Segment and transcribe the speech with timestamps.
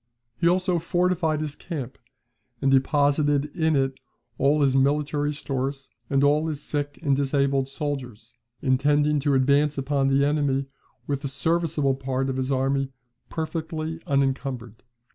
[0.35, 1.99] He also fortified his camp,
[2.59, 3.99] and deposited in it
[4.39, 8.33] all his military stores, and all his sick and disabled soldiers;
[8.63, 10.65] intending to advance upon the enemy
[11.05, 12.89] with the serviceable part of his army
[13.29, 14.81] perfectly unencumbered.